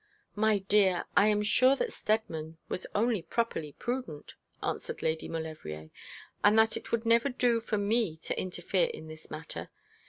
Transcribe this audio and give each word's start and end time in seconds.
'My 0.33 0.57
dear, 0.57 1.05
I 1.15 1.27
am 1.27 1.43
sure 1.43 1.75
that 1.75 1.93
Steadman 1.93 2.57
was 2.69 2.87
only 2.95 3.21
properly 3.21 3.73
prudent.' 3.73 4.33
answered 4.63 5.03
Lady 5.03 5.27
Maulevrier, 5.29 5.91
'and 6.43 6.57
that 6.57 6.75
it 6.75 6.91
would 6.91 7.05
never 7.05 7.29
do 7.29 7.59
for 7.59 7.77
me 7.77 8.17
to 8.23 8.35
interfere 8.41 8.87
in 8.87 9.07
this 9.09 9.29
matter. 9.29 9.69